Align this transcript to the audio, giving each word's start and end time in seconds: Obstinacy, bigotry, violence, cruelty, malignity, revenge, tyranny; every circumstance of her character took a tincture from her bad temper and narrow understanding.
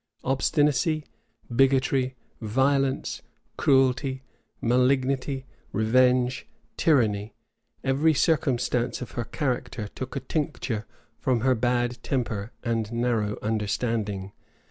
Obstinacy, 0.23 1.05
bigotry, 1.55 2.15
violence, 2.41 3.21
cruelty, 3.55 4.23
malignity, 4.59 5.45
revenge, 5.73 6.47
tyranny; 6.75 7.35
every 7.83 8.15
circumstance 8.15 9.03
of 9.03 9.11
her 9.11 9.25
character 9.25 9.87
took 9.89 10.15
a 10.15 10.19
tincture 10.21 10.87
from 11.19 11.41
her 11.41 11.53
bad 11.53 12.01
temper 12.01 12.51
and 12.63 12.91
narrow 12.91 13.37
understanding. 13.43 14.31